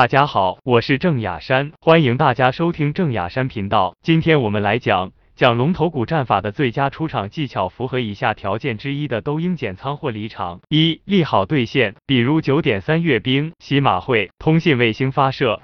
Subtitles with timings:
[0.00, 3.94] 大家好，我是郑雅珊，欢迎大家收听郑雅珊频道。
[4.02, 15.58] 今天我们来讲讲龙头股战法的最佳出场技巧，符合以下条件之一的都应减仓或离场：一、利好兑现，比如九点三阅兵、喜马会、通信卫星发射；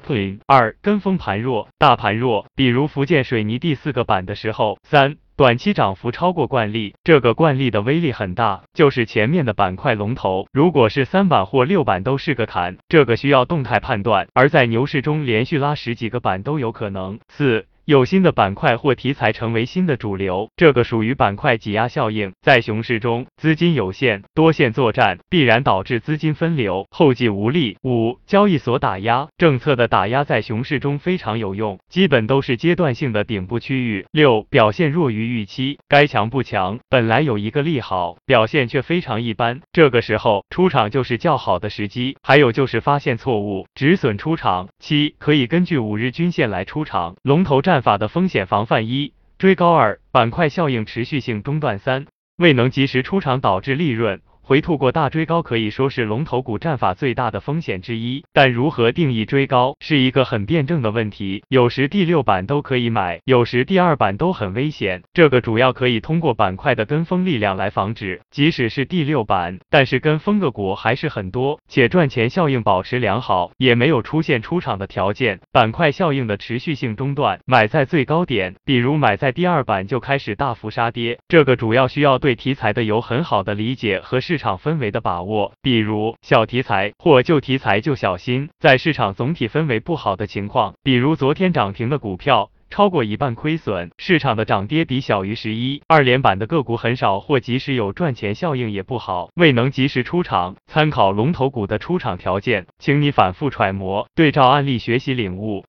[0.46, 5.16] 二、跟风盘弱，大盘弱，比如福建水泥第四个板的时候；三。
[5.36, 17.18] 短期涨幅超过惯例，这个惯例的威力很大，就是前面的板块龙头，如果是三板或六板都是个坎，这个需要动态判断，而在牛市中连续拉十几个板都有可能。
[17.28, 17.66] 四。
[17.86, 22.32] 有新的板块或题材成为新的主流，这个属于板块挤压效应。
[22.42, 27.76] 在熊市中，资金有限，多线作战必然导致资金分流，后继无力。
[27.84, 34.04] 五、交易所打压政策的打压在熊市中非常有用，基本都是阶段性的顶部区域。
[34.10, 42.16] 六、表现弱于预期，该强不强，本来有一个利好，表现却非常一般，这个时候出场就是较好的时机。
[42.20, 44.70] 还有就是发现错误，止损出场。
[44.80, 47.75] 七、可以根据五日均线来出场，龙头战。
[47.76, 52.06] 办法的风险防范一追高二板块效应持续性中断三
[52.38, 54.22] 未能及时出场导致利润。
[54.48, 61.42] 回吐过大追高可以说是龙头股战法最大的风险之一，但如何定义追高是一个很辩证的问题。
[61.48, 65.02] 有时第六板都可以买，有时第二板都很危险。
[65.12, 68.20] 这个主要可以通过板块的跟风力量来防止。
[68.30, 75.40] 即使是第六板，但是跟风个股还是很多，且赚钱效应保持良好，也没有出现出场的条件。
[75.50, 84.35] 板块效应的持续性中断，买在最高点，比如买在第二板就开始大幅杀跌，这个主要需要对题材的有很好的理解和市。
[84.36, 88.50] 市场氛围的把握，比如小题材或旧题材就小心。
[88.58, 100.56] 在市场总体氛围不好的情况，比如昨天涨停的股票超过一半亏损，市场的涨跌比小于十一，二连板的个股很少，或即使有赚钱效应也不好，未能及时出场。
[100.66, 105.64] 参考龙头股的出场条件，请你反复揣摩，对照案例学习领悟。